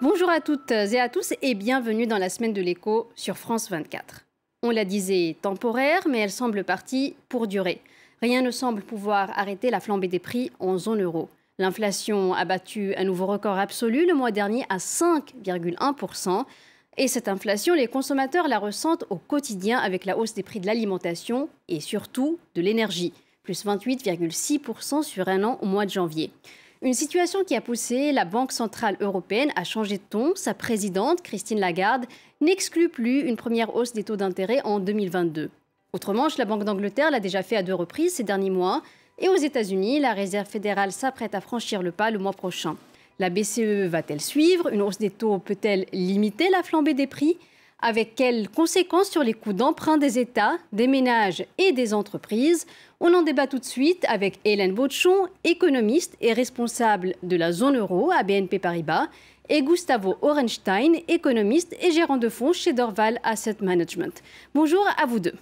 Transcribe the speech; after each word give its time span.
Bonjour 0.00 0.30
à 0.30 0.40
toutes 0.40 0.70
et 0.70 1.00
à 1.00 1.08
tous 1.08 1.34
et 1.42 1.54
bienvenue 1.56 2.06
dans 2.06 2.18
la 2.18 2.28
semaine 2.28 2.52
de 2.52 2.62
l'écho 2.62 3.08
sur 3.16 3.36
France 3.36 3.68
24. 3.68 4.26
On 4.62 4.70
la 4.70 4.84
disait 4.84 5.34
temporaire, 5.42 6.06
mais 6.08 6.20
elle 6.20 6.30
semble 6.30 6.62
partie 6.62 7.16
pour 7.28 7.48
durer. 7.48 7.80
Rien 8.22 8.40
ne 8.42 8.52
semble 8.52 8.82
pouvoir 8.82 9.36
arrêter 9.36 9.70
la 9.70 9.80
flambée 9.80 10.06
des 10.06 10.20
prix 10.20 10.52
en 10.60 10.78
zone 10.78 11.02
euro. 11.02 11.28
L'inflation 11.58 12.32
a 12.32 12.44
battu 12.44 12.94
un 12.96 13.02
nouveau 13.02 13.26
record 13.26 13.58
absolu 13.58 14.06
le 14.06 14.14
mois 14.14 14.30
dernier 14.30 14.64
à 14.68 14.76
5,1%. 14.76 16.44
Et 16.96 17.08
cette 17.08 17.26
inflation, 17.26 17.74
les 17.74 17.88
consommateurs 17.88 18.46
la 18.46 18.60
ressentent 18.60 19.04
au 19.10 19.16
quotidien 19.16 19.80
avec 19.80 20.04
la 20.04 20.16
hausse 20.16 20.34
des 20.34 20.44
prix 20.44 20.60
de 20.60 20.66
l'alimentation 20.66 21.48
et 21.66 21.80
surtout 21.80 22.38
de 22.54 22.62
l'énergie, 22.62 23.12
plus 23.42 23.64
28,6% 23.64 25.02
sur 25.02 25.26
un 25.26 25.42
an 25.42 25.58
au 25.60 25.66
mois 25.66 25.86
de 25.86 25.90
janvier. 25.90 26.30
Une 26.80 26.94
situation 26.94 27.42
qui 27.42 27.56
a 27.56 27.60
poussé 27.60 28.12
la 28.12 28.24
Banque 28.24 28.52
centrale 28.52 28.96
européenne 29.00 29.50
à 29.56 29.64
changer 29.64 29.96
de 29.96 30.02
ton. 30.08 30.36
Sa 30.36 30.54
présidente, 30.54 31.22
Christine 31.22 31.58
Lagarde, 31.58 32.06
n'exclut 32.40 32.88
plus 32.88 33.22
une 33.22 33.36
première 33.36 33.74
hausse 33.74 33.92
des 33.92 34.04
taux 34.04 34.14
d'intérêt 34.14 34.60
en 34.62 34.78
2022. 34.78 35.50
Autrement, 35.92 36.28
la 36.38 36.44
Banque 36.44 36.62
d'Angleterre 36.62 37.10
l'a 37.10 37.18
déjà 37.18 37.42
fait 37.42 37.56
à 37.56 37.64
deux 37.64 37.74
reprises 37.74 38.14
ces 38.14 38.22
derniers 38.22 38.50
mois. 38.50 38.82
Et 39.18 39.28
aux 39.28 39.34
États-Unis, 39.34 39.98
la 39.98 40.12
Réserve 40.12 40.46
fédérale 40.46 40.92
s'apprête 40.92 41.34
à 41.34 41.40
franchir 41.40 41.82
le 41.82 41.90
pas 41.90 42.12
le 42.12 42.20
mois 42.20 42.32
prochain. 42.32 42.76
La 43.18 43.28
BCE 43.28 43.88
va-t-elle 43.88 44.20
suivre? 44.20 44.72
Une 44.72 44.82
hausse 44.82 44.98
des 44.98 45.10
taux 45.10 45.38
peut-elle 45.38 45.86
limiter 45.92 46.48
la 46.50 46.62
flambée 46.62 46.94
des 46.94 47.08
prix? 47.08 47.38
Avec 47.80 48.14
quelles 48.14 48.48
conséquences 48.48 49.10
sur 49.10 49.22
les 49.22 49.34
coûts 49.34 49.52
d'emprunt 49.52 49.98
des 49.98 50.18
États, 50.18 50.58
des 50.72 50.86
ménages 50.86 51.44
et 51.58 51.72
des 51.72 51.94
entreprises? 51.94 52.66
On 53.00 53.14
en 53.14 53.22
débat 53.22 53.46
tout 53.46 53.58
de 53.58 53.64
suite 53.64 54.04
avec 54.08 54.40
Hélène 54.44 54.74
Baudchon, 54.74 55.28
économiste 55.44 56.16
et 56.20 56.32
responsable 56.32 57.14
de 57.22 57.36
la 57.36 57.52
zone 57.52 57.76
euro 57.76 58.10
à 58.10 58.22
BNP 58.22 58.58
Paribas, 58.58 59.06
et 59.48 59.62
Gustavo 59.62 60.16
Orenstein, 60.20 60.96
économiste 61.08 61.74
et 61.80 61.90
gérant 61.90 62.18
de 62.18 62.28
fonds 62.28 62.52
chez 62.52 62.72
Dorval 62.72 63.18
Asset 63.22 63.56
Management. 63.62 64.22
Bonjour 64.54 64.84
à 65.00 65.06
vous 65.06 65.20
deux. 65.20 65.34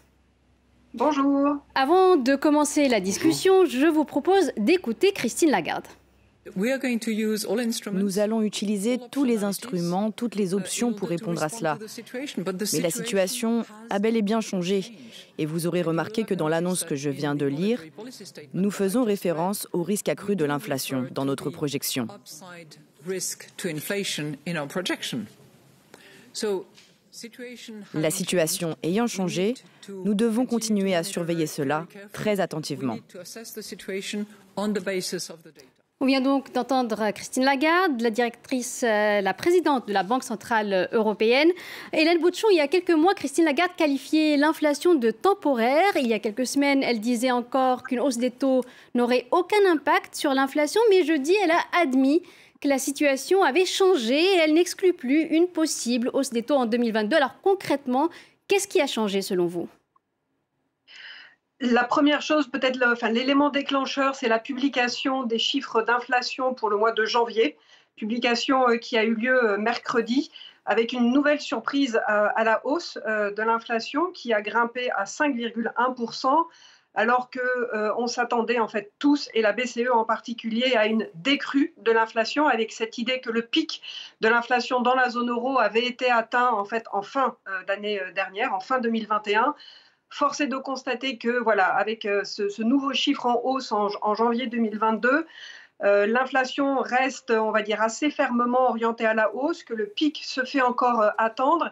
Bonjour. 0.95 1.57
Avant 1.75 2.17
de 2.17 2.37
commencer 2.37 2.89
la 2.89 3.01
discussion, 3.01 3.65
je 3.65 3.87
vous 3.87 4.05
propose 4.05 4.53
d'écouter 4.57 5.13
Christine 5.13 5.51
Lagarde. 5.51 5.87
Nous 7.93 8.19
allons 8.19 8.43
utiliser 8.43 8.99
tous 9.11 9.25
les 9.25 9.45
instruments, 9.45 10.11
toutes 10.11 10.35
les 10.35 10.55
options 10.55 10.93
pour 10.93 11.09
répondre 11.09 11.43
à 11.43 11.49
cela. 11.49 11.79
Mais 12.73 12.81
la 12.81 12.91
situation 12.91 13.65
a 13.91 13.99
bel 13.99 14.17
et 14.17 14.23
bien 14.23 14.41
changé. 14.41 14.93
Et 15.39 15.47
vous 15.47 15.67
aurez 15.67 15.83
remarqué 15.83 16.25
que 16.25 16.35
dans 16.35 16.49
l'annonce 16.49 16.85
que 16.85 16.95
je 16.95 17.11
viens 17.11 17.35
de 17.35 17.47
lire, 17.47 17.83
nous 18.55 18.71
faisons 18.71 19.05
référence 19.05 19.67
au 19.73 19.83
risque 19.83 20.09
accru 20.09 20.37
de 20.37 20.45
l'inflation 20.45 21.07
dans 21.13 21.25
notre 21.25 21.51
projection. 21.51 22.07
La 27.95 28.11
situation 28.11 28.77
ayant 28.83 29.07
changé, 29.07 29.55
nous 29.89 30.15
devons 30.15 30.45
continuer 30.45 30.95
à 30.95 31.03
surveiller 31.03 31.47
cela 31.47 31.87
très 32.13 32.41
attentivement. 32.41 32.99
On 35.99 36.05
vient 36.05 36.21
donc 36.21 36.53
d'entendre 36.53 37.11
Christine 37.13 37.45
Lagarde, 37.45 38.03
la 38.03 38.11
directrice, 38.11 38.85
euh, 38.87 39.23
la 39.23 39.33
présidente 39.33 39.89
de 39.89 39.95
la 39.95 40.03
Banque 40.03 40.25
centrale 40.25 40.91
européenne. 40.93 41.49
Hélène 41.95 42.21
Bouchon, 42.21 42.49
il 42.51 42.59
y 42.59 42.61
a 42.61 42.69
quelques 42.69 42.91
mois, 42.91 43.15
Christine 43.15 43.47
Lagarde 43.47 43.71
qualifiait 43.79 44.37
l'inflation 44.37 44.95
de 44.95 45.11
temporaire. 45.11 45.97
Il 45.97 46.07
y 46.07 46.13
a 46.13 46.19
quelques 46.19 46.47
semaines, 46.47 46.83
elle 46.83 47.01
disait 47.01 47.31
encore 47.31 47.83
qu'une 47.83 48.01
hausse 48.01 48.19
des 48.19 48.31
taux 48.31 48.61
n'aurait 48.95 49.27
aucun 49.31 49.65
impact 49.67 50.15
sur 50.15 50.35
l'inflation, 50.35 50.83
mais 50.91 51.03
jeudi, 51.03 51.33
elle 51.43 51.53
a 51.53 51.63
admis 51.81 52.21
que 52.61 52.69
la 52.69 52.79
situation 52.79 53.43
avait 53.43 53.65
changé 53.65 54.21
et 54.21 54.37
elle 54.45 54.53
n'exclut 54.53 54.93
plus 54.93 55.23
une 55.23 55.49
possible 55.49 56.11
hausse 56.13 56.29
des 56.29 56.43
taux 56.43 56.57
en 56.57 56.67
2022. 56.67 57.17
Alors 57.17 57.41
concrètement, 57.43 58.11
qu'est-ce 58.49 58.69
qui 58.69 58.83
a 58.83 58.87
changé 58.87 59.23
selon 59.23 59.47
vous? 59.47 59.67
La 61.61 61.85
première 61.85 62.21
chose, 62.21 62.49
peut-être 62.49 62.79
l'élément 63.09 63.49
déclencheur, 63.49 64.15
c'est 64.15 64.29
la 64.29 64.39
publication 64.39 65.23
des 65.23 65.39
chiffres 65.39 65.83
d'inflation 65.83 66.53
pour 66.53 66.69
le 66.69 66.77
mois 66.77 66.93
de 66.93 67.05
janvier, 67.07 67.57
publication 67.97 68.69
euh, 68.69 68.77
qui 68.77 68.99
a 68.99 69.05
eu 69.05 69.15
lieu 69.15 69.53
euh, 69.53 69.57
mercredi, 69.57 70.31
avec 70.67 70.93
une 70.93 71.13
nouvelle 71.13 71.41
surprise 71.41 71.97
euh, 72.11 72.29
à 72.35 72.45
la 72.45 72.61
hausse 72.67 72.99
de 73.07 73.43
l'inflation 73.43 74.11
qui 74.11 74.35
a 74.35 74.43
grimpé 74.43 74.91
à 74.91 75.05
5,1%, 75.05 76.47
alors 76.95 77.31
qu'on 77.31 78.07
s'attendait 78.07 78.59
en 78.59 78.69
fait 78.69 78.93
tous, 78.99 79.29
et 79.33 79.43
la 79.43 79.53
BCE 79.53 79.89
en 79.93 80.05
particulier, 80.05 80.75
à 80.75 80.87
une 80.87 81.09
décrue 81.15 81.73
de 81.79 81.93
l'inflation, 81.93 82.49
avec 82.49 82.73
cette 82.73 82.99
idée 82.99 83.21
que 83.21 83.31
le 83.31 83.43
pic 83.43 83.81
de 84.21 84.29
l'inflation 84.29 84.81
dans 84.81 84.95
la 84.95 85.09
zone 85.09 85.31
euro 85.31 85.59
avait 85.59 85.87
été 85.87 86.11
atteint 86.11 86.51
en 86.51 86.65
fait 86.65 86.85
en 86.93 87.03
fin 87.03 87.37
d'année 87.67 88.01
dernière, 88.15 88.53
en 88.53 88.61
fin 88.61 88.81
2021 88.81 89.55
Force 90.11 90.41
est 90.41 90.47
de 90.47 90.57
constater 90.57 91.19
que, 91.19 91.39
voilà, 91.43 91.67
avec 91.67 92.05
euh, 92.05 92.23
ce, 92.25 92.63
nouveau 92.63 92.93
chiffre 92.93 93.27
en 93.27 93.41
hausse 93.43 93.73
en, 93.73 94.15
janvier 94.15 94.47
2022, 94.47 95.27
euh, 95.83 96.07
l'inflation 96.07 96.79
reste, 96.79 97.31
on 97.33 97.51
va 97.51 97.63
dire, 97.63 97.83
assez 97.83 98.11
fermement 98.11 98.71
orientée 98.71 99.05
à 99.05 99.15
la 99.15 99.35
hausse, 99.35 99.63
que 99.63 99.75
le 99.75 99.87
pic 99.87 100.23
se 100.25 100.45
fait 100.45 100.63
encore 100.63 101.03
euh, 101.03 101.11
attendre. 101.19 101.71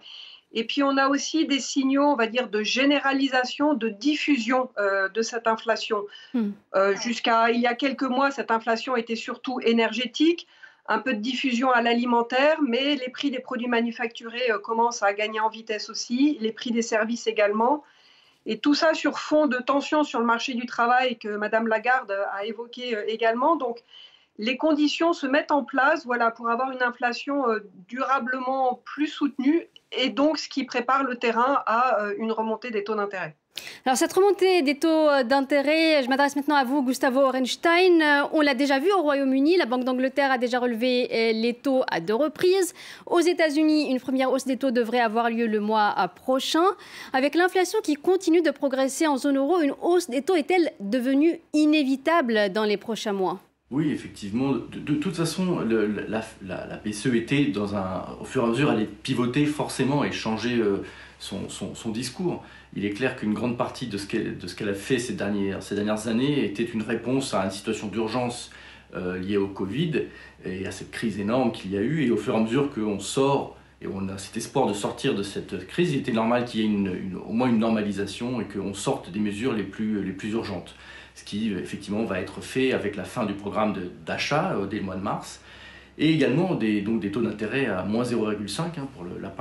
Et 0.53 0.65
puis 0.65 0.83
on 0.83 0.97
a 0.99 1.09
aussi 1.09 1.47
des 1.47 1.59
signaux, 1.59 2.05
on 2.05 2.17
va 2.17 2.27
dire, 2.27 2.49
de 2.49 2.63
généralisation, 2.63 3.75
de 3.75 3.89
diffusion 3.89 4.71
de 5.13 5.21
cette 5.21 5.49
inflation. 5.49 6.05
Hmm. 6.33 6.53
Jusqu'à 7.03 7.51
il 7.51 7.61
y 7.61 7.67
a 7.67 7.75
quelques 7.75 8.05
mois, 8.05 8.31
cette 8.31 8.53
inflation 8.53 8.95
était 8.95 9.17
surtout 9.17 9.59
énergétique, 9.65 10.47
un 10.87 11.01
peu 11.01 11.13
de 11.13 11.19
diffusion 11.19 11.73
à 11.73 11.83
l'alimentaire, 11.83 12.63
mais 12.63 12.95
les 12.95 13.09
prix 13.09 13.33
des 13.33 13.41
produits 13.41 13.67
manufacturés 13.67 14.49
commencent 14.63 15.03
à 15.03 15.13
gagner 15.13 15.41
en 15.41 15.49
vitesse 15.49 15.91
aussi, 15.91 16.39
les 16.41 16.53
prix 16.53 16.71
des 16.71 16.83
services 16.83 17.27
également. 17.27 17.83
Et 18.47 18.59
tout 18.59 18.75
ça 18.75 18.95
sur 18.95 19.19
fond 19.19 19.47
de 19.47 19.59
tensions 19.59 20.05
sur 20.05 20.21
le 20.21 20.27
marché 20.27 20.55
du 20.55 20.67
travail 20.67 21.19
que 21.19 21.29
Madame 21.29 21.67
Lagarde 21.67 22.17
a 22.33 22.45
évoqué 22.45 22.97
euh, 22.97 23.05
également. 23.07 23.57
Donc, 23.57 23.83
les 24.37 24.57
conditions 24.57 25.13
se 25.13 25.27
mettent 25.27 25.53
en 25.53 25.65
place 25.65 26.05
voilà, 26.05 26.31
pour 26.31 26.49
avoir 26.51 26.71
une 26.73 26.83
inflation 26.83 27.49
euh, 27.49 27.61
durablement 27.89 28.83
plus 28.85 29.07
soutenue 29.07 29.69
et 29.93 30.11
donc 30.11 30.39
ce 30.39 30.49
qui 30.49 30.65
prépare 30.65 31.05
le 31.05 31.17
terrain 31.17 31.63
à 31.67 32.03
euh, 32.03 32.15
une 32.19 32.33
remontée 32.33 32.71
des 32.71 32.85
taux 32.85 32.97
d'intérêt. 32.97 33.37
Alors 33.87 33.99
cette 33.99 34.15
remontée 34.15 34.63
des 34.63 34.77
taux 34.77 35.11
d'intérêt, 35.25 36.03
je 36.03 36.09
m'adresse 36.09 36.37
maintenant 36.37 36.55
à 36.55 36.65
vous, 36.65 36.83
Gustavo 36.83 37.21
Orenstein. 37.21 38.01
Euh, 38.01 38.23
on 38.33 38.41
l'a 38.41 38.55
déjà 38.55 38.79
vu 38.79 38.91
au 38.91 39.03
Royaume-Uni, 39.03 39.59
la 39.59 39.67
Banque 39.67 39.85
d'Angleterre 39.85 40.33
a 40.33 40.39
déjà 40.39 40.59
relevé 40.59 41.07
euh, 41.13 41.33
les 41.33 41.53
taux 41.53 41.83
à 41.91 42.01
deux 42.01 42.15
reprises. 42.15 42.73
Aux 43.05 43.21
États-Unis, 43.21 43.91
une 43.91 44.01
première 44.01 44.33
hausse 44.33 44.47
des 44.47 44.57
taux 44.57 44.71
devrait 44.71 45.01
avoir 45.01 45.29
lieu 45.29 45.47
le 45.47 45.61
mois 45.61 45.95
prochain. 46.17 46.65
Avec 47.13 47.35
l'inflation 47.35 47.79
qui 47.83 47.97
continue 47.97 48.41
de 48.41 48.51
progresser 48.51 49.07
en 49.07 49.19
zone 49.19 49.37
euro, 49.37 49.61
une 49.61 49.75
hausse 49.83 50.09
des 50.09 50.23
taux 50.23 50.35
est-elle 50.35 50.73
devenue 50.81 51.39
inévitable 51.53 52.53
dans 52.55 52.65
les 52.65 52.79
prochains 52.79 53.13
mois? 53.13 53.39
Oui, 53.71 53.91
effectivement. 53.91 54.53
De, 54.53 54.95
toute 54.95 55.17
façon, 55.17 55.61
la, 55.61 56.77
BCE 56.85 57.07
était 57.15 57.47
dans 57.47 57.75
un. 57.75 58.05
Au 58.21 58.25
fur 58.25 58.43
et 58.43 58.47
à 58.47 58.49
mesure, 58.49 58.71
elle 58.71 58.83
est 58.83 59.03
pivotée 59.03 59.47
forcément 59.47 60.05
et 60.05 60.13
changer 60.13 60.59
euh, 60.59 60.85
son, 61.19 61.91
discours. 61.91 62.45
Il 62.77 62.85
est 62.85 62.91
clair 62.91 63.17
qu'une 63.17 63.35
grande 63.35 63.57
partie 63.57 63.87
de 63.87 63.97
ce 63.97 64.07
qu'elle 64.07 64.69
a 64.69 64.75
fait 64.75 64.99
ces 64.99 65.15
dernières, 65.15 66.09
années 66.09 66.45
était 66.45 66.65
une 66.65 66.83
réponse 66.83 67.35
à 67.35 67.45
une 67.45 67.51
situation 67.51 67.89
d'urgence 67.89 68.51
euh, 68.95 69.19
liée 69.19 69.39
au 69.39 69.49
Covid 69.49 70.03
et 70.45 70.67
à 70.67 70.71
cette 70.71 70.91
crise 70.91 71.19
énorme 71.19 71.51
qu'il 71.51 71.73
y 71.73 71.77
a 71.77 71.81
eu. 71.81 72.05
Et 72.05 72.11
au 72.11 72.17
fur 72.17 72.35
et 72.35 72.37
à 72.37 72.41
mesure 72.41 72.71
qu'on 72.71 73.01
sort 73.01 73.57
et 73.81 73.87
on 73.87 74.09
a 74.09 74.19
cet 74.19 74.37
espoir 74.37 74.67
de 74.67 74.75
sortir 74.75 75.15
de 75.15 75.23
cette 75.23 75.67
crise, 75.67 75.93
il 75.93 76.01
était 76.01 76.13
normal 76.13 76.45
qu'il 76.45 76.61
y 76.61 76.65
ait 76.65 77.17
au 77.27 77.33
moins 77.33 77.49
une 77.49 77.59
normalisation 77.59 78.41
et 78.41 78.45
qu'on 78.45 78.75
sorte 78.75 79.11
des 79.11 79.21
mesures 79.21 79.53
les 79.53 79.63
plus, 79.63 80.05
les 80.05 80.13
plus 80.13 80.33
urgentes. 80.33 80.75
Ce 81.15 81.25
qui, 81.25 81.53
effectivement, 81.53 82.05
va 82.05 82.21
être 82.21 82.41
fait 82.41 82.73
avec 82.73 82.97
la 82.97 83.05
fin 83.05 83.25
du 83.25 83.35
programme 83.35 83.75
d'achat 84.05 84.55
euh, 84.57 84.67
dès 84.67 84.79
le 84.79 84.83
mois 84.83 84.97
de 84.97 85.03
mars. 85.03 85.41
Et 85.97 86.13
également 86.13 86.55
des, 86.57 86.81
donc 86.81 87.01
des 87.01 87.13
taux 87.13 87.23
d'intérêt 87.23 87.67
à 87.67 87.85
moins 87.85 88.03
0,5 88.03 88.63
hein, 88.63 88.89
pour 88.95 89.05
le, 89.05 89.21
la, 89.21 89.33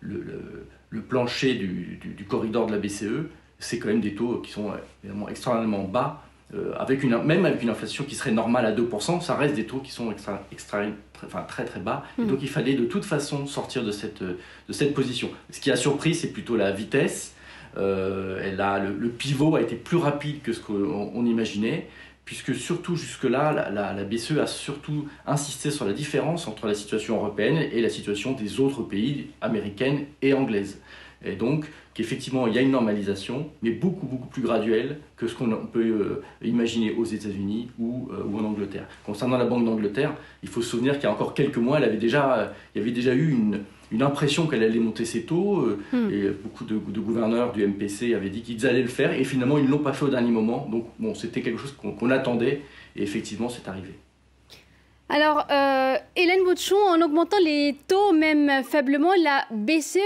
le, 0.00 0.20
le, 0.20 0.66
le 0.90 1.00
plancher 1.00 1.54
du, 1.54 1.98
du, 2.02 2.24
corridor 2.24 2.66
de 2.66 2.72
la 2.72 2.78
BCE, 2.78 3.28
c'est 3.58 3.78
quand 3.78 3.88
même 3.88 4.02
des 4.02 4.14
taux 4.14 4.38
qui 4.38 4.52
sont 4.52 4.72
évidemment 5.02 5.28
extrêmement 5.28 5.84
bas. 5.84 6.22
Euh, 6.52 6.74
avec 6.78 7.04
une, 7.04 7.16
même 7.22 7.46
avec 7.46 7.62
une 7.62 7.70
inflation 7.70 8.02
qui 8.02 8.16
serait 8.16 8.32
normale 8.32 8.66
à 8.66 8.72
2%, 8.72 9.20
ça 9.20 9.36
reste 9.36 9.54
des 9.54 9.66
taux 9.66 9.78
qui 9.78 9.92
sont 9.92 10.10
extra, 10.10 10.42
extra, 10.50 10.82
très, 11.12 11.26
enfin, 11.26 11.42
très 11.42 11.64
très 11.64 11.78
bas. 11.78 12.04
Et 12.18 12.22
mm. 12.22 12.26
donc 12.26 12.38
il 12.42 12.48
fallait 12.48 12.74
de 12.74 12.86
toute 12.86 13.04
façon 13.04 13.46
sortir 13.46 13.84
de 13.84 13.92
cette, 13.92 14.22
de 14.22 14.72
cette 14.72 14.92
position. 14.92 15.30
Ce 15.50 15.60
qui 15.60 15.70
a 15.70 15.76
surpris, 15.76 16.14
c'est 16.14 16.32
plutôt 16.32 16.56
la 16.56 16.72
vitesse. 16.72 17.34
Euh, 17.76 18.40
elle 18.44 18.60
a, 18.60 18.78
le, 18.78 19.08
pivot 19.08 19.56
a 19.56 19.60
été 19.60 19.76
plus 19.76 19.96
rapide 19.96 20.42
que 20.42 20.52
ce 20.52 20.60
qu'on 20.60 21.24
imaginait 21.24 21.86
puisque 22.30 22.54
surtout 22.54 22.94
jusque-là, 22.94 23.70
la, 23.72 24.04
BCE 24.04 24.38
a 24.38 24.46
surtout 24.46 25.08
insisté 25.26 25.72
sur 25.72 25.84
la 25.84 25.92
différence 25.92 26.46
entre 26.46 26.68
la 26.68 26.74
situation 26.74 27.16
européenne 27.16 27.56
et 27.56 27.80
la 27.80 27.88
situation 27.88 28.34
des 28.34 28.60
autres 28.60 28.82
pays, 28.82 29.30
américaines 29.40 30.04
et 30.22 30.32
anglaises. 30.32 30.80
Et 31.24 31.32
donc, 31.32 31.66
qu'effectivement, 31.92 32.46
il 32.46 32.54
y 32.54 32.58
a 32.58 32.60
une 32.60 32.70
normalisation, 32.70 33.50
mais 33.62 33.72
beaucoup, 33.72 34.06
beaucoup 34.06 34.28
plus 34.28 34.42
graduelle 34.42 35.00
que 35.16 35.26
ce 35.26 35.34
qu'on 35.34 35.50
peut 35.66 35.80
euh, 35.80 36.22
imaginer 36.40 36.92
aux 36.92 37.04
États-Unis 37.04 37.68
ou, 37.80 38.08
euh, 38.12 38.22
ou, 38.24 38.38
en 38.38 38.44
Angleterre. 38.44 38.86
Concernant 39.04 39.36
la 39.36 39.44
Banque 39.44 39.64
d'Angleterre, 39.64 40.14
il 40.44 40.48
faut 40.48 40.62
se 40.62 40.70
souvenir 40.70 40.94
qu'il 40.94 41.04
y 41.04 41.06
a 41.06 41.12
encore 41.12 41.34
quelques 41.34 41.58
mois, 41.58 41.78
elle 41.78 41.84
avait 41.84 41.96
déjà, 41.96 42.52
il 42.74 42.78
y 42.78 42.82
avait 42.82 42.92
déjà 42.92 43.12
eu 43.12 43.32
une, 43.32 43.64
une 43.92 44.02
impression 44.02 44.46
qu'elle 44.46 44.62
allait 44.62 44.78
monter 44.78 45.04
ses 45.04 45.22
taux, 45.22 45.60
euh, 45.60 45.78
hmm. 45.92 46.10
et 46.12 46.28
beaucoup 46.30 46.64
de, 46.64 46.74
de, 46.74 47.00
gouverneurs 47.00 47.52
du 47.52 47.66
MPC 47.66 48.14
avaient 48.14 48.30
dit 48.30 48.42
qu'ils 48.42 48.66
allaient 48.66 48.82
le 48.82 48.88
faire, 48.88 49.12
et 49.12 49.24
finalement, 49.24 49.58
ils 49.58 49.64
ne 49.64 49.70
l'ont 49.70 49.78
pas 49.78 49.92
fait 49.92 50.04
au 50.04 50.10
dernier 50.10 50.30
moment. 50.30 50.68
Donc, 50.70 50.86
bon, 50.98 51.14
c'était 51.14 51.42
quelque 51.42 51.58
chose 51.58 51.74
qu'on 51.76 52.10
attendait, 52.10 52.62
et 52.96 53.02
effectivement, 53.02 53.48
c'est 53.48 53.68
arrivé. 53.68 53.94
Alors, 55.12 55.44
euh, 55.50 55.96
Hélène 56.14 56.44
Bouchon, 56.44 56.76
en 56.88 57.02
augmentant 57.02 57.38
les 57.42 57.76
taux, 57.88 58.12
même 58.12 58.62
faiblement, 58.62 59.10
la 59.24 59.44
BCE 59.50 59.98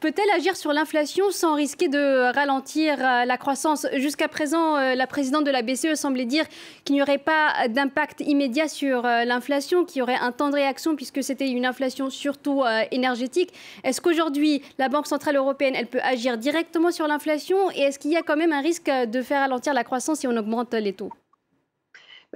peut-elle 0.00 0.30
agir 0.36 0.54
sur 0.54 0.74
l'inflation 0.74 1.30
sans 1.30 1.54
risquer 1.54 1.88
de 1.88 2.30
ralentir 2.34 2.98
euh, 2.98 3.24
la 3.24 3.38
croissance? 3.38 3.86
Jusqu'à 3.94 4.28
présent, 4.28 4.76
euh, 4.76 4.94
la 4.94 5.06
présidente 5.06 5.44
de 5.44 5.50
la 5.50 5.62
BCE 5.62 5.94
semblait 5.94 6.26
dire 6.26 6.44
qu'il 6.84 6.94
n'y 6.94 7.00
aurait 7.00 7.16
pas 7.16 7.68
d'impact 7.68 8.20
immédiat 8.20 8.68
sur 8.68 9.04
l'inflation, 9.04 9.86
qu'il 9.86 10.00
y 10.00 10.02
aurait 10.02 10.18
un 10.20 10.30
temps 10.30 10.50
de 10.50 10.56
réaction 10.56 10.94
puisque 10.94 11.22
c'était 11.22 11.48
une 11.48 11.64
inflation 11.64 12.10
surtout 12.10 12.62
énergétique. 12.90 13.54
Est-ce 13.82 14.02
qu'aujourd'hui, 14.02 14.62
la 14.78 14.90
Banque 14.90 15.06
Centrale 15.06 15.36
Européenne, 15.36 15.74
elle 15.74 15.86
peut 15.86 16.02
agir 16.02 16.36
directement 16.36 16.90
sur 16.90 17.08
l'inflation? 17.08 17.70
Et 17.70 17.80
est-ce 17.80 17.98
qu'il 17.98 18.10
y 18.10 18.16
a 18.16 18.22
quand 18.22 18.36
même 18.36 18.52
un 18.52 18.60
risque 18.60 18.90
de 18.90 19.22
faire 19.22 19.40
ralentir 19.40 19.72
la 19.72 19.84
croissance 19.84 20.18
si 20.18 20.28
on 20.28 20.36
augmente 20.36 20.74
les 20.74 20.92
taux? 20.92 21.10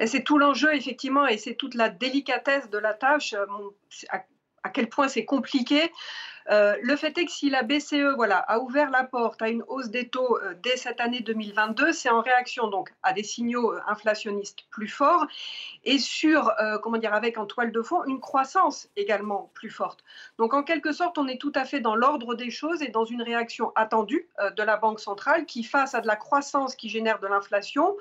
C'est 0.07 0.25
tout 0.25 0.39
l'enjeu, 0.39 0.75
effectivement, 0.75 1.27
et 1.27 1.39
c'est 1.39 1.55
toute 1.55 1.75
la 1.75 1.89
délicatesse 1.89 2.69
de 2.71 2.79
la 2.79 2.95
tâche, 2.95 3.35
euh, 3.35 3.47
à, 4.63 4.71
quel 4.71 4.89
point 4.89 5.09
c'est 5.09 5.25
compliqué. 5.25 5.93
Euh, 6.51 6.77
le 6.83 6.97
fait 6.97 7.17
est 7.17 7.25
que 7.25 7.31
si 7.31 7.49
la 7.49 7.63
BCE 7.63 8.15
voilà, 8.17 8.37
a 8.37 8.59
ouvert 8.59 8.91
la 8.91 9.05
porte 9.05 9.41
à 9.41 9.49
une 9.49 9.63
hausse 9.67 9.89
des 9.89 10.09
taux 10.09 10.39
euh, 10.39 10.55
dès 10.63 10.77
cette 10.77 11.01
année 11.01 11.21
2022, 11.21 11.93
c'est 11.93 12.11
en 12.11 12.21
réaction 12.21 12.69
donc 12.69 12.93
à 13.03 13.15
des 13.15 13.23
signaux 13.23 13.73
inflationnistes 13.87 14.67
plus 14.71 14.89
forts 14.89 15.27
et 15.85 15.99
sur, 15.99 16.53
comment 16.83 16.99
dire, 16.99 17.15
avec 17.15 17.39
en 17.39 17.47
toile 17.47 17.73
de 17.73 17.81
fond, 17.81 18.05
une 18.05 18.21
croissance 18.21 18.89
également 18.97 19.51
plus 19.55 19.71
forte. 19.71 20.05
Donc 20.37 20.53
en 20.53 20.63
quelque 20.63 20.93
sorte, 20.93 21.17
on 21.17 21.29
est 21.29 21.41
tout 21.41 21.53
à 21.55 21.65
fait 21.65 21.81
dans 21.81 21.95
l'ordre 21.95 22.35
des 22.35 22.51
choses 22.51 22.83
et 22.83 22.89
dans 22.89 23.05
une 23.05 23.23
réaction 23.23 23.73
attendue 23.75 24.29
de 24.57 24.63
la 24.63 24.77
Banque 24.77 25.01
centrale 25.01 25.47
qui, 25.47 25.63
face 25.63 25.95
à 25.95 26.01
de 26.03 26.07
la 26.07 26.17
croissance 26.17 26.75
qui 26.75 26.91
génère 26.91 27.21
de 27.21 27.27
l'inflation, 27.27 27.97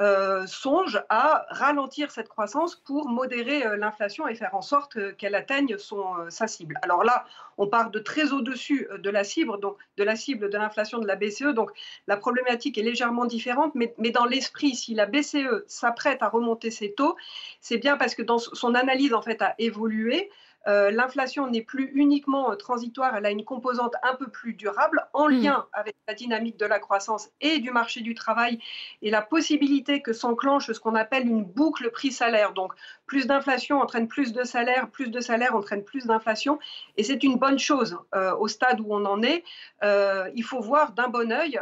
euh, 0.00 0.46
songe 0.46 1.02
à 1.10 1.44
ralentir 1.50 2.10
cette 2.10 2.28
croissance 2.28 2.76
pour 2.76 3.10
modérer 3.10 3.66
euh, 3.66 3.76
l'inflation 3.76 4.26
et 4.26 4.34
faire 4.34 4.54
en 4.54 4.62
sorte 4.62 4.96
euh, 4.96 5.12
qu'elle 5.12 5.34
atteigne 5.34 5.76
son, 5.76 6.30
sa 6.30 6.46
cible. 6.46 6.78
Alors 6.80 7.04
là, 7.04 7.26
on 7.58 7.66
part 7.66 7.90
de 7.90 7.98
très 7.98 8.32
au-dessus 8.32 8.88
de 8.96 9.10
la 9.10 9.22
cible, 9.22 9.60
donc 9.60 9.76
de 9.98 10.02
la 10.02 10.16
cible 10.16 10.48
de 10.48 10.56
l'inflation 10.56 10.98
de 10.98 11.06
la 11.06 11.14
BCE. 11.14 11.52
Donc 11.54 11.72
la 12.06 12.16
problématique 12.16 12.78
est 12.78 12.82
légèrement 12.82 13.26
différente, 13.26 13.74
mais, 13.74 13.92
mais 13.98 14.10
dans 14.10 14.24
l'esprit, 14.24 14.74
si 14.74 14.94
la 14.94 15.04
BCE 15.04 15.62
s'apprête 15.66 16.22
à 16.22 16.28
remonter 16.30 16.70
ses 16.70 16.94
taux, 16.94 17.14
c'est 17.60 17.76
bien 17.76 17.98
parce 17.98 18.14
que 18.14 18.22
dans 18.22 18.38
son 18.38 18.74
analyse 18.74 19.12
en 19.12 19.20
fait 19.20 19.42
a 19.42 19.54
évolué. 19.58 20.30
Euh, 20.68 20.90
l'inflation 20.90 21.48
n'est 21.48 21.62
plus 21.62 21.90
uniquement 21.94 22.52
euh, 22.52 22.54
transitoire, 22.54 23.16
elle 23.16 23.26
a 23.26 23.30
une 23.30 23.44
composante 23.44 23.94
un 24.02 24.14
peu 24.14 24.28
plus 24.28 24.54
durable 24.54 25.04
en 25.12 25.28
hmm. 25.28 25.42
lien 25.42 25.66
avec 25.72 25.96
la 26.06 26.14
dynamique 26.14 26.56
de 26.56 26.66
la 26.66 26.78
croissance 26.78 27.30
et 27.40 27.58
du 27.58 27.70
marché 27.70 28.00
du 28.00 28.14
travail 28.14 28.60
et 29.02 29.10
la 29.10 29.22
possibilité 29.22 30.02
que 30.02 30.12
s'enclenche 30.12 30.70
ce 30.70 30.78
qu'on 30.78 30.94
appelle 30.94 31.26
une 31.26 31.44
boucle 31.44 31.90
prix-salaire. 31.90 32.52
Donc 32.52 32.74
plus 33.06 33.26
d'inflation 33.26 33.80
entraîne 33.80 34.06
plus 34.06 34.32
de 34.32 34.44
salaire, 34.44 34.88
plus 34.88 35.10
de 35.10 35.20
salaire 35.20 35.56
entraîne 35.56 35.82
plus 35.82 36.06
d'inflation 36.06 36.58
et 36.96 37.02
c'est 37.02 37.24
une 37.24 37.36
bonne 37.36 37.58
chose 37.58 37.98
euh, 38.14 38.34
au 38.36 38.46
stade 38.46 38.80
où 38.80 38.86
on 38.90 39.04
en 39.04 39.22
est. 39.22 39.44
il 39.82 40.44
faut 40.44 40.60
voir 40.60 40.92
d'un 40.92 41.08
bon 41.08 41.32
œil 41.32 41.60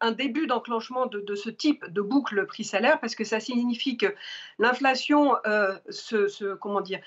un 0.00 0.12
début 0.12 0.48
d'enclenchement 0.48 1.06
de, 1.06 1.34
ce 1.36 1.48
type 1.48 1.86
de 1.88 2.02
boucle 2.02 2.44
prix-salaire 2.46 2.98
parce 3.00 3.14
que 3.14 3.24
ça 3.24 3.38
signifie 3.38 3.96
que 3.96 4.14
l'inflation 4.58 5.36
se, 5.88 6.54
comment 6.54 6.80
dire, 6.80 7.00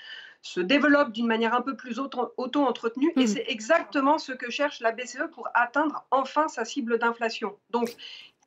se 0.46 0.60
développe 0.60 1.12
d'une 1.12 1.26
manière 1.26 1.54
un 1.54 1.60
peu 1.60 1.76
plus 1.76 1.98
auto-entretenue. 1.98 3.12
Et 3.16 3.24
hmm. 3.24 3.26
c'est 3.26 3.44
exactement 3.48 4.18
ce 4.18 4.32
que 4.32 4.50
cherche 4.50 4.80
la 4.80 4.92
BCE 4.92 5.28
pour 5.32 5.48
atteindre 5.54 6.06
enfin 6.10 6.46
sa 6.48 6.64
cible 6.64 6.98
d'inflation. 6.98 7.58
Donc, 7.70 7.94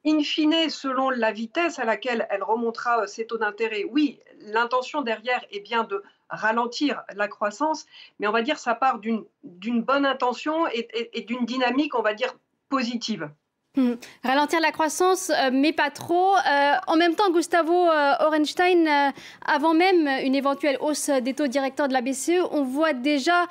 in 0.06 0.24
fine, 0.24 0.69
selon 0.69 1.10
la 1.10 1.34
vitesse 1.34 1.78
à 1.78 1.84
laquelle 1.84 2.25
elle 2.30 2.44
remontera 2.44 3.01
euh, 3.01 3.07
ses 3.07 3.28
taux 3.28 3.38
d'intérêt, 3.38 3.84
oui, 3.92 4.19
l'intention 4.40 5.01
derrière 5.01 5.44
est 5.51 5.60
bien 5.60 5.84
de 5.84 6.01
ralentir 6.30 7.04
la 7.16 7.28
croissance, 7.28 7.86
mais 8.19 8.28
on 8.28 8.31
va 8.31 8.44
dire 8.44 8.60
ça 8.60 8.75
part 8.75 9.00
d'une 9.00 9.81
bonne 9.81 10.06
intention 10.06 10.68
et 10.68 11.25
d'une 11.28 11.46
dynamique, 11.46 11.96
on 11.96 12.04
va 12.04 12.13
dire, 12.13 12.34
positive. 12.69 13.30
Hmm. 13.77 13.94
Ralentir 14.24 14.60
la 14.62 14.71
croissance, 14.71 15.30
euh, 15.30 15.51
mais 15.54 15.74
pas 15.74 15.92
trop. 15.92 16.33
Euh, 16.33 16.74
en 16.88 16.98
même 16.98 17.13
temps, 17.13 17.31
Gustavo 17.31 17.71
euh, 17.71 18.13
Orenstein, 18.19 19.13
avant 19.45 19.75
même 19.75 20.07
une 20.24 20.33
éventuelle 20.33 20.77
hausse 20.81 21.12
des 21.12 21.36
taux 21.36 21.45
directeurs 21.45 21.88
de 21.88 21.94
la 21.94 22.01
BCE, 22.01 22.42
on 22.51 22.63
voit 22.63 22.94
déjà 22.94 23.45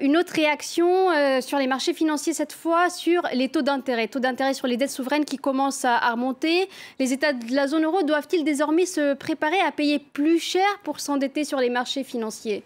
une 0.00 0.16
autre 0.16 0.32
réaction 0.34 1.08
sur 1.40 1.58
les 1.58 1.66
marchés 1.66 1.94
financiers, 1.94 2.32
cette 2.32 2.52
fois 2.52 2.90
sur 2.90 3.22
les 3.32 3.48
taux 3.48 3.62
d'intérêt. 3.62 4.08
Taux 4.08 4.20
d'intérêt 4.20 4.54
sur 4.54 4.66
les 4.66 4.76
dettes 4.76 4.90
souveraines 4.90 5.24
qui 5.24 5.36
commencent 5.36 5.84
à, 5.84 5.98
remonter. 6.10 6.68
Les 6.98 7.12
États 7.12 7.32
de 7.32 7.54
la 7.54 7.66
zone 7.66 7.84
euro 7.84 8.02
doivent-ils 8.02 8.44
désormais 8.44 8.86
se 8.86 9.14
préparer 9.14 9.60
à 9.60 9.72
payer 9.72 9.98
plus 9.98 10.38
cher 10.38 10.66
pour 10.84 11.00
s'endetter 11.00 11.44
sur 11.44 11.58
les 11.58 11.70
marchés 11.70 12.04
financiers? 12.04 12.62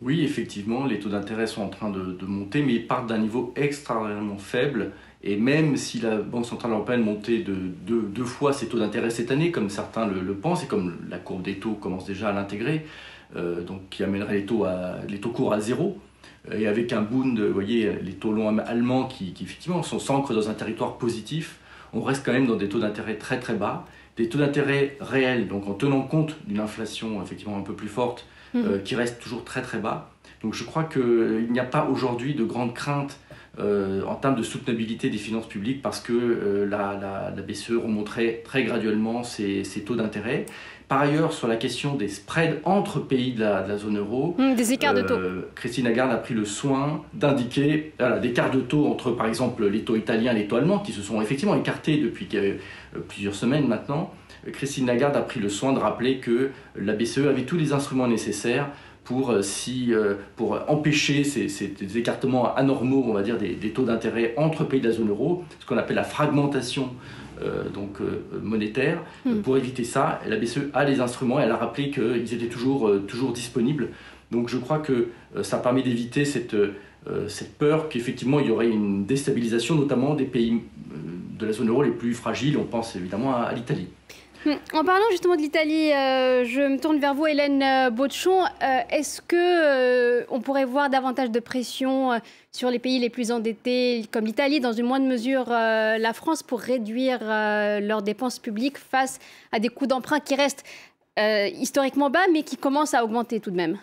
Oui, 0.00 0.24
effectivement, 0.24 0.84
les 0.84 1.00
taux 1.00 1.08
d'intérêt 1.08 1.46
sont 1.46 1.62
en 1.62 1.68
train 1.68 1.90
de, 1.90 2.12
de 2.12 2.24
monter, 2.24 2.62
mais 2.62 2.74
ils 2.74 2.86
partent 2.86 3.08
d'un 3.08 3.18
niveau 3.18 3.52
extraordinairement 3.56 4.38
faible. 4.38 4.92
Et 5.22 5.36
même 5.36 5.76
si 5.76 5.98
la 6.00 6.16
Banque 6.16 6.46
Centrale 6.46 6.72
Européenne 6.72 7.02
montait 7.02 7.38
de 7.38 7.54
deux, 7.86 8.24
fois 8.24 8.52
ses 8.52 8.68
taux 8.68 8.78
d'intérêt 8.78 9.10
cette 9.10 9.30
année, 9.30 9.50
comme 9.50 9.68
certains 9.68 10.06
le, 10.06 10.34
pensent, 10.34 10.64
et 10.64 10.66
comme 10.66 10.96
la 11.10 11.18
courbe 11.18 11.42
des 11.42 11.58
taux 11.58 11.72
commence 11.72 12.06
déjà 12.06 12.28
à 12.28 12.32
l'intégrer, 12.32 12.86
euh, 13.36 13.62
donc 13.62 13.88
qui 13.90 14.04
amènerait 14.04 14.34
les 14.34 14.46
taux, 14.46 14.64
à, 14.64 14.98
les 15.08 15.18
taux 15.18 15.30
courts 15.30 15.52
à 15.52 15.60
zéro, 15.60 15.98
et 16.52 16.66
avec 16.66 16.92
un 16.92 17.02
Bund, 17.02 17.38
vous 17.38 17.52
voyez, 17.52 17.92
les 18.00 18.12
taux 18.12 18.32
longs 18.32 18.56
allemands 18.58 19.06
qui, 19.06 19.32
qui 19.32 19.44
effectivement 19.44 19.82
s'ancrent 19.82 20.34
dans 20.34 20.48
un 20.48 20.54
territoire 20.54 20.98
positif, 20.98 21.58
on 21.92 22.00
reste 22.00 22.24
quand 22.24 22.32
même 22.32 22.46
dans 22.46 22.56
des 22.56 22.68
taux 22.68 22.78
d'intérêt 22.78 23.16
très 23.16 23.40
très 23.40 23.54
bas, 23.54 23.86
des 24.16 24.28
taux 24.28 24.38
d'intérêt 24.38 24.96
réels, 25.00 25.48
donc 25.48 25.68
en 25.68 25.74
tenant 25.74 26.02
compte 26.02 26.36
d'une 26.46 26.60
inflation 26.60 27.22
effectivement 27.22 27.56
un 27.56 27.62
peu 27.62 27.74
plus 27.74 27.88
forte, 27.88 28.26
mmh. 28.54 28.58
euh, 28.64 28.78
qui 28.78 28.94
reste 28.94 29.20
toujours 29.20 29.44
très 29.44 29.62
très 29.62 29.78
bas. 29.78 30.10
Donc 30.42 30.54
je 30.54 30.64
crois 30.64 30.84
qu'il 30.84 31.48
n'y 31.50 31.60
a 31.60 31.64
pas 31.64 31.88
aujourd'hui 31.90 32.34
de 32.34 32.44
grandes 32.44 32.74
craintes 32.74 33.18
euh, 33.60 34.02
en 34.06 34.14
termes 34.14 34.36
de 34.36 34.42
soutenabilité 34.42 35.10
des 35.10 35.18
finances 35.18 35.48
publiques 35.48 35.82
parce 35.82 36.00
que 36.00 36.12
euh, 36.12 36.66
la, 36.66 37.32
BCE 37.42 37.72
remonterait 37.82 38.42
très 38.44 38.62
graduellement 38.62 39.24
ses, 39.24 39.64
taux 39.84 39.96
d'intérêt. 39.96 40.46
Par 40.86 41.00
ailleurs, 41.00 41.32
sur 41.32 41.48
la 41.48 41.56
question 41.56 41.94
des 41.96 42.08
spreads 42.08 42.60
entre 42.64 43.00
pays 43.00 43.32
de 43.32 43.40
la, 43.40 43.76
zone 43.76 43.98
euro, 43.98 44.36
mmh, 44.38 44.54
des 44.54 44.72
écarts 44.72 44.94
de 44.94 45.02
taux. 45.02 45.14
Euh, 45.14 45.48
Christine 45.56 45.84
Lagarde 45.84 46.12
a 46.12 46.16
pris 46.18 46.34
le 46.34 46.44
soin 46.44 47.02
d'indiquer 47.14 47.92
des 48.22 48.28
écarts 48.28 48.52
de 48.52 48.60
taux 48.60 48.86
entre, 48.86 49.10
par 49.10 49.26
exemple, 49.26 49.66
les 49.66 49.80
taux 49.80 49.96
italiens 49.96 50.32
et 50.32 50.40
les 50.40 50.46
taux 50.46 50.56
allemands, 50.56 50.78
qui 50.78 50.92
se 50.92 51.02
sont 51.02 51.20
effectivement 51.20 51.56
écartés 51.56 51.98
depuis 51.98 52.28
plusieurs 53.08 53.34
semaines 53.34 53.66
maintenant. 53.66 54.12
Christine 54.52 54.86
Lagarde 54.86 55.16
a 55.16 55.22
pris 55.22 55.40
le 55.40 55.48
soin 55.48 55.72
de 55.72 55.78
rappeler 55.78 56.18
que 56.18 56.50
la 56.76 56.94
BCE 56.94 57.26
avait 57.28 57.42
tous 57.42 57.56
les 57.56 57.72
instruments 57.72 58.08
nécessaires 58.08 58.70
pour, 59.08 59.30
euh, 59.30 59.40
si, 59.40 59.94
euh, 59.94 60.16
pour 60.36 60.60
empêcher 60.68 61.24
ces, 61.24 61.48
ces, 61.48 61.96
écartements 61.96 62.54
anormaux, 62.54 63.06
on 63.08 63.14
va 63.14 63.22
dire, 63.22 63.38
des, 63.38 63.70
taux 63.70 63.84
d'intérêt 63.84 64.34
entre 64.36 64.64
pays 64.64 64.82
de 64.82 64.88
la 64.88 64.94
zone 64.94 65.08
euro, 65.08 65.44
ce 65.60 65.64
qu'on 65.64 65.78
appelle 65.78 65.96
la 65.96 66.04
fragmentation 66.04 66.90
euh, 67.42 67.70
donc, 67.70 68.00
monétaire. 68.42 69.02
Hmm. 69.24 69.40
Pour 69.40 69.56
éviter 69.56 69.84
ça, 69.84 70.20
la 70.28 70.36
BCE 70.36 70.68
a 70.74 70.84
les 70.84 71.00
instruments, 71.00 71.40
elle 71.40 71.50
a 71.50 71.56
rappelé 71.56 71.90
qu'ils 71.90 72.34
étaient 72.34 72.48
toujours, 72.48 72.92
toujours 73.06 73.32
disponibles. 73.32 73.88
Donc 74.30 74.50
je 74.50 74.58
crois 74.58 74.78
que 74.78 75.08
ça 75.42 75.56
permet 75.56 75.80
d'éviter 75.80 76.26
cette, 76.26 76.54
cette 77.28 77.56
peur 77.56 77.88
qu'effectivement 77.88 78.40
il 78.40 78.48
y 78.48 78.50
aurait 78.50 78.68
une 78.68 79.06
déstabilisation, 79.06 79.74
notamment 79.74 80.14
des 80.14 80.26
pays 80.26 80.60
de 81.38 81.46
la 81.46 81.52
zone 81.52 81.70
euro 81.70 81.82
les 81.82 81.92
plus 81.92 82.12
fragiles. 82.12 82.58
On 82.58 82.64
pense 82.64 82.94
évidemment 82.94 83.34
à 83.34 83.54
l'Italie. 83.54 83.88
En 84.72 84.84
parlant 84.84 85.04
justement 85.10 85.34
de 85.34 85.40
l'Italie, 85.40 85.92
euh, 85.92 86.44
je 86.44 86.60
me 86.60 86.78
tourne 86.78 86.98
vers 86.98 87.14
vous, 87.14 87.26
Hélène 87.26 87.62
euh, 87.62 87.90
Bauchon. 87.90 88.44
Euh, 88.62 88.80
est-ce 88.90 89.20
que 89.20 90.30
on 90.30 90.40
pourrait 90.40 90.64
voir 90.64 90.90
davantage 90.90 91.30
de 91.30 91.40
pression 91.40 92.20
sur 92.52 92.70
les 92.70 92.78
pays 92.78 92.98
les 92.98 93.10
plus 93.10 93.32
endettés, 93.32 94.06
comme 94.12 94.24
l'Italie, 94.24 94.60
dans 94.60 94.72
une 94.72 94.86
moindre 94.86 95.06
mesure 95.06 95.46
la 95.48 96.12
France, 96.12 96.42
pour 96.42 96.60
réduire 96.60 97.20
leurs 97.22 98.02
dépenses 98.02 98.38
publiques 98.38 98.78
face 98.78 99.18
à 99.52 99.58
des 99.58 99.68
coûts 99.68 99.86
d'emprunt 99.86 100.20
qui 100.20 100.34
restent 100.34 100.64
historiquement 101.16 102.10
bas, 102.10 102.26
mais 102.32 102.42
qui 102.42 102.56
commencent 102.56 102.94
à 102.94 103.04
augmenter 103.04 103.40
tout 103.40 103.50
de 103.50 103.56
même? 103.56 103.78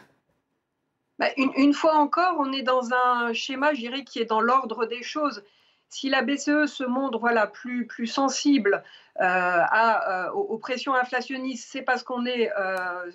Bah, 1.19 1.27
une, 1.37 1.51
une, 1.55 1.73
fois 1.73 1.95
encore, 1.95 2.35
on 2.39 2.51
est 2.51 2.63
dans 2.63 2.93
un 2.93 3.33
schéma, 3.33 3.73
je 3.73 3.79
dirais, 3.79 4.03
qui 4.03 4.19
est 4.19 4.25
dans 4.25 4.41
l'ordre 4.41 4.85
des 4.85 5.03
choses. 5.03 5.43
Si 5.89 6.09
la 6.09 6.21
BCE 6.21 6.65
se 6.65 6.83
montre 6.83 7.19
voilà, 7.19 7.47
plus, 7.47 7.87
plus 7.87 8.07
sensible 8.07 8.83
à, 9.17 10.33
aux, 10.33 10.57
pressions 10.57 10.93
inflationnistes, 10.93 11.69
c'est 11.71 11.83
parce 11.83 12.03
qu'on 12.03 12.25
est 12.25 12.51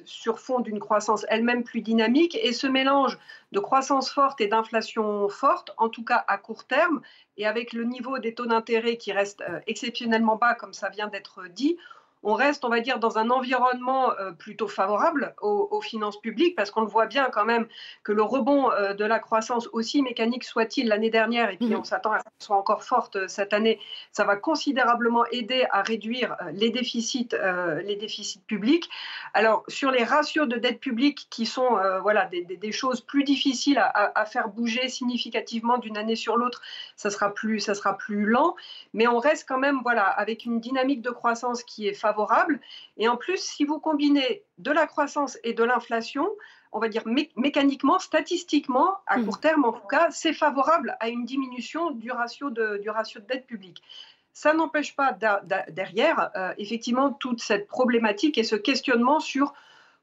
sur 0.06 0.38
fond 0.40 0.60
d'une 0.60 0.78
croissance 0.78 1.26
elle-même 1.28 1.62
plus 1.62 1.82
dynamique 1.82 2.38
et 2.40 2.54
ce 2.54 2.66
mélange 2.66 3.18
de 3.52 3.60
croissance 3.60 4.10
forte 4.10 4.40
et 4.40 4.46
d'inflation 4.46 5.28
forte, 5.28 5.72
en 5.76 5.90
tout 5.90 6.04
cas 6.04 6.24
à 6.26 6.38
court 6.38 6.64
terme, 6.64 7.02
et 7.36 7.46
avec 7.46 7.74
le 7.74 7.84
niveau 7.84 8.18
des 8.18 8.34
taux 8.34 8.46
d'intérêt 8.46 8.96
qui 8.96 9.12
reste 9.12 9.44
exceptionnellement 9.66 10.36
bas, 10.36 10.54
comme 10.54 10.72
ça 10.72 10.88
vient 10.88 11.08
d'être 11.08 11.48
dit, 11.50 11.76
on 12.22 12.34
reste, 12.34 12.64
on 12.64 12.68
va 12.68 12.80
dire, 12.80 12.98
dans 12.98 13.18
un 13.18 13.30
environnement 13.30 14.12
euh, 14.12 14.32
plutôt 14.32 14.68
favorable 14.68 15.34
aux, 15.40 15.80
finances 15.80 16.20
publiques, 16.20 16.54
parce 16.54 16.70
qu'on 16.70 16.82
le 16.82 16.86
voit 16.86 17.06
bien 17.06 17.30
quand 17.30 17.46
même 17.46 17.66
que 18.04 18.12
le 18.12 18.22
rebond 18.22 18.70
euh, 18.70 18.92
de 18.92 19.04
la 19.04 19.18
croissance, 19.18 19.68
aussi 19.72 20.02
mécanique 20.02 20.44
soit-il 20.44 20.88
l'année 20.88 21.08
dernière, 21.08 21.50
et 21.50 21.56
puis 21.56 21.68
mhm. 21.68 21.80
on 21.80 21.84
s'attend 21.84 22.12
à 22.12 22.18
ce 22.18 22.24
qu'elle 22.24 22.32
soit 22.46 22.56
encore 22.56 22.84
forte 22.84 23.16
euh, 23.16 23.28
cette 23.28 23.54
année, 23.54 23.80
ça 24.12 24.24
va 24.24 24.36
considérablement 24.36 25.24
aider 25.26 25.66
à 25.70 25.82
réduire 25.82 26.36
les 26.52 26.70
déficits, 26.70 27.30
les 27.84 27.96
déficits 27.96 28.40
publics. 28.46 28.90
Alors, 29.34 29.64
sur 29.68 29.90
les 29.90 30.04
ratios 30.04 30.46
de 30.46 30.56
dette 30.56 30.80
publique, 30.80 31.28
qui 31.30 31.46
sont 31.46 31.78
voilà, 32.02 32.26
des, 32.26 32.72
choses 32.72 33.00
plus 33.00 33.24
difficiles 33.24 33.78
à, 33.78 34.24
faire 34.26 34.48
bouger 34.48 34.88
significativement 34.88 35.78
d'une 35.78 35.96
année 35.96 36.16
sur 36.16 36.36
l'autre, 36.36 36.60
ça 36.96 37.10
sera 37.10 37.32
plus, 37.32 37.60
ça 37.60 37.74
sera 37.74 37.96
plus 37.96 38.26
lent, 38.26 38.56
mais 38.92 39.06
on 39.06 39.18
reste 39.18 39.46
quand 39.48 39.58
même 39.58 39.80
voilà, 39.82 40.04
avec 40.04 40.44
une 40.44 40.60
dynamique 40.60 41.02
de 41.02 41.10
croissance 41.10 41.62
qui 41.62 41.88
est 41.88 41.94
favorable 41.94 42.09
favorable. 42.10 42.60
Et 42.96 43.08
en 43.08 43.16
plus, 43.16 43.38
si 43.38 43.64
vous 43.64 43.78
combinez 43.78 44.42
de 44.58 44.70
la 44.70 44.86
croissance 44.86 45.38
et 45.44 45.54
de 45.54 45.64
l'inflation, 45.64 46.28
on 46.72 46.78
va 46.78 46.88
dire 46.88 47.04
mécaniquement, 47.36 47.98
statistiquement, 47.98 48.94
à 49.06 49.18
hmm. 49.18 49.24
court 49.24 49.40
terme 49.40 49.64
en 49.64 49.72
tout 49.72 49.86
cas, 49.86 50.10
c'est 50.10 50.32
favorable 50.32 50.96
à 51.00 51.08
une 51.08 51.24
diminution 51.24 51.90
du 51.90 52.10
ratio 52.10 52.50
de, 52.50 52.78
du 52.78 52.90
ratio 52.90 53.20
de 53.20 53.26
dette 53.26 53.46
publique. 53.46 53.82
Ça 54.32 54.54
n'empêche 54.54 54.94
pas 54.94 55.16
derrière, 55.68 56.30
euh, 56.36 56.54
effectivement, 56.56 57.12
toute 57.12 57.40
cette 57.40 57.66
problématique 57.66 58.38
et 58.38 58.44
ce 58.44 58.56
questionnement 58.56 59.18
sur 59.18 59.52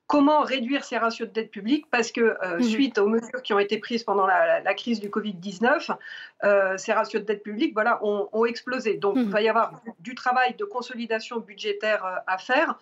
comment 0.07 0.41
réduire 0.41 0.85
ces 0.85 0.97
ratios 0.97 1.27
de 1.27 1.33
dette 1.33 1.51
publique 1.51 1.85
parce 1.91 2.11
que 2.11 2.21
euh, 2.21 2.57
mhm. 2.57 2.63
suite 2.63 2.97
aux 2.97 3.07
mesures 3.07 3.41
qui 3.43 3.53
ont 3.53 3.59
été 3.59 3.77
prises 3.77 4.03
pendant 4.03 4.25
la, 4.25 4.73
crise 4.73 4.99
du 4.99 5.09
Covid-19, 5.09 5.95
euh, 6.43 6.77
ces 6.77 6.93
ratios 6.93 7.21
de 7.21 7.27
dette 7.27 7.43
publique 7.43 7.73
voilà, 7.73 7.99
ont, 8.03 8.45
explosé. 8.45 8.95
Donc 8.95 9.17
il 9.17 9.25
mhm. 9.25 9.31
va 9.31 9.41
y 9.41 9.49
avoir 9.49 9.81
du, 9.99 10.15
travail 10.15 10.55
de 10.55 10.63
consolidation 10.63 11.39
budgétaire 11.39 12.05
euh, 12.05 12.15
à 12.25 12.37
faire. 12.37 12.79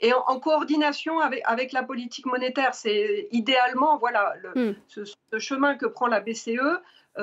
Et 0.00 0.12
en, 0.12 0.38
coordination 0.38 1.18
avec, 1.18 1.42
avec, 1.44 1.72
la 1.72 1.82
politique 1.82 2.26
monétaire, 2.26 2.72
c'est 2.72 3.26
idéalement 3.32 3.96
voilà, 3.98 4.34
le, 4.42 4.52
mhm. 4.54 4.76
ce, 4.86 5.04
ce, 5.04 5.38
chemin 5.38 5.74
que 5.74 5.86
prend 5.86 6.06
la 6.06 6.20
BCE, 6.20 6.60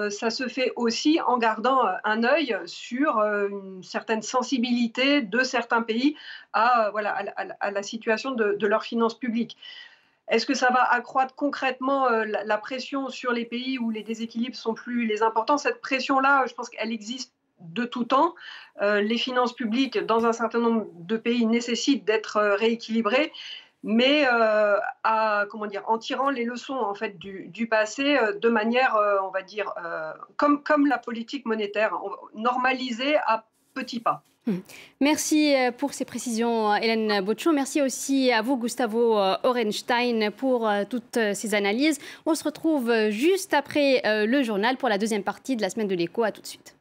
ça 0.10 0.30
se 0.30 0.48
fait 0.48 0.74
aussi 0.75 1.20
en 1.25 1.38
gardant 1.38 1.86
euh, 1.86 1.94
un 2.04 2.24
œil 2.24 2.58
sur 2.66 3.20
euh, 3.20 3.48
une 3.50 3.84
certaine 3.84 4.22
sensibilité 4.22 5.22
de 5.22 5.44
certains 5.44 5.82
pays 5.82 6.16
à, 6.54 6.90
voilà, 6.92 7.16
à, 7.60 7.72
la 7.72 7.84
situation 7.84 8.32
de, 8.32 8.68
leurs 8.68 8.84
finances 8.84 9.18
publiques. 9.18 9.58
Est-ce 10.28 10.46
que 10.46 10.54
ça 10.54 10.70
va 10.72 10.82
accroître 10.82 11.36
concrètement 11.36 12.10
la, 12.10 12.58
pression 12.58 13.10
sur 13.10 13.32
les 13.32 13.46
pays 13.46 13.78
où 13.78 13.92
les 13.92 14.02
déséquilibres 14.02 14.56
sont 14.56 14.74
plus 14.74 15.06
les 15.06 15.22
importants? 15.22 15.58
Cette 15.58 15.82
pression-là, 15.82 16.46
je 16.48 16.54
pense 16.56 16.70
qu'elle 16.70 16.92
existe 16.92 17.32
de 17.60 17.86
tout 17.86 18.06
temps. 18.06 18.34
les 18.82 19.18
finances 19.20 19.54
publiques, 19.54 20.00
dans 20.00 20.25
un 20.25 20.34
certain 20.34 20.60
nombre 20.60 20.88
de 20.96 21.18
pays, 21.18 21.46
nécessitent 21.46 22.06
d'être 22.06 22.42
rééquilibrées 22.58 23.32
mais 23.86 24.25
euh, 24.25 24.77
à, 25.04 25.46
comment 25.50 25.68
dire, 25.68 25.84
en 25.88 26.00
tirant 26.00 26.32
les 26.32 26.44
leçons 26.44 26.74
en 26.74 26.96
fait 26.96 27.20
du, 27.20 27.68
passé 27.68 28.18
euh, 28.18 28.34
de 28.34 28.50
manière, 28.50 28.96
euh, 28.96 29.18
on 29.24 29.30
va 29.30 29.44
dire, 29.44 29.72
comme, 30.36 30.63
comme 30.63 30.88
la 30.88 30.98
politique 30.98 31.46
monétaire, 31.46 31.94
normalisée 32.34 33.15
à 33.27 33.46
petits 33.75 34.00
pas. 34.00 34.24
Hmm. 34.48 34.58
Merci 35.01 35.56
pour 35.77 35.94
ces 35.94 36.06
précisions, 36.06 36.74
Hélène 36.75 37.22
Bocho. 37.22 37.51
Merci 37.51 37.82
aussi 37.82 38.32
à 38.32 38.42
vous, 38.42 38.58
Gustavo 38.58 39.18
Orenstein, 39.44 40.32
pour 40.32 40.70
toutes 40.89 41.20
ces 41.34 41.56
analyses. 41.56 42.00
On 42.25 42.36
se 42.36 42.44
retrouve 42.44 43.10
juste 43.10 43.54
après 43.54 44.01
le 44.25 44.44
journal 44.44 44.77
pour 44.77 44.89
la 44.89 44.98
deuxième 44.98 45.24
partie 45.24 45.56
de 45.56 45.62
la 45.62 45.70
semaine 45.70 45.88
de 45.88 45.96
l'écho. 45.96 46.24
À 46.24 46.32
tout 46.32 46.42
de 46.42 46.48
suite. 46.48 46.75